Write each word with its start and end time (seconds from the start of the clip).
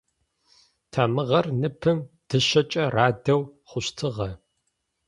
Тамыгъэр 0.91 1.45
ныпым 1.61 1.97
дышъэкӏэ 2.27 2.83
радэу 2.95 3.41
хъущтыгъэ. 3.69 4.29